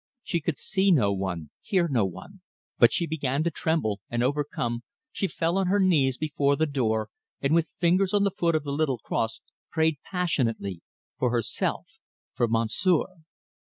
She 0.23 0.41
could 0.41 0.57
see 0.57 0.89
no 0.91 1.13
one, 1.13 1.51
hear 1.61 1.87
no 1.87 2.07
one, 2.07 2.41
but 2.79 2.91
she 2.91 3.05
began 3.05 3.43
to 3.43 3.51
tremble, 3.51 4.01
and, 4.09 4.23
overcome, 4.23 4.81
she 5.11 5.27
fell 5.27 5.59
on 5.59 5.67
her 5.67 5.79
knees 5.79 6.17
before 6.17 6.55
the 6.55 6.65
door, 6.65 7.09
and, 7.39 7.53
with 7.53 7.65
her 7.67 7.75
fingers 7.77 8.11
on 8.11 8.23
the 8.23 8.31
foot 8.31 8.55
of 8.55 8.63
the 8.63 8.73
little 8.73 8.97
cross, 8.97 9.41
prayed 9.69 9.99
passionately; 10.03 10.81
for 11.19 11.29
herself, 11.29 11.99
for 12.33 12.47
Monsieur. 12.47 13.03